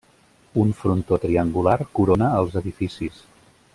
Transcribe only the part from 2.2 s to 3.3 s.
els edificis.